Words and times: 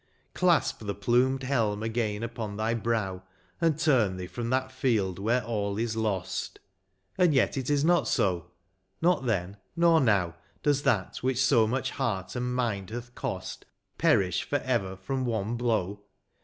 Clasp 0.33 0.79
the 0.79 0.95
plumed 0.95 1.43
helm 1.43 1.83
again 1.83 2.23
upon 2.23 2.57
thy 2.57 2.73
brow. 2.73 3.21
And 3.61 3.77
turn 3.77 4.17
thee 4.17 4.25
from 4.25 4.49
that 4.49 4.71
field 4.71 5.19
where 5.19 5.43
all 5.43 5.77
is 5.77 5.95
lost; 5.95 6.57
And 7.19 7.35
yet 7.35 7.55
it 7.55 7.69
is 7.69 7.85
not 7.85 8.07
so; 8.07 8.49
not 8.99 9.27
then, 9.27 9.57
nor 9.75 10.01
now. 10.01 10.37
Does 10.63 10.81
that 10.81 11.17
which 11.17 11.37
so 11.37 11.67
much 11.67 11.91
heart 11.91 12.35
and 12.35 12.55
mind 12.55 12.89
hath 12.89 13.13
cost 13.13 13.65
Perish 13.99 14.41
for 14.41 14.57
ever 14.65 14.95
from 14.95 15.23
one 15.23 15.55
blow. 15.55 16.01